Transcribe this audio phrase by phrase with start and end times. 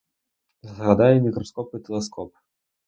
[0.71, 2.31] Згадай мікроскоп і телескоп.